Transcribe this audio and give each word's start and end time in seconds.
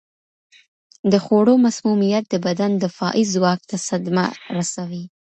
د 1.11 1.13
خوړو 1.23 1.53
مسمومیت 1.65 2.23
د 2.29 2.35
بدن 2.45 2.71
دفاعي 2.85 3.23
ځواک 3.33 3.59
ته 3.69 3.75
صدمه 3.87 4.25
رسوي. 4.55 5.03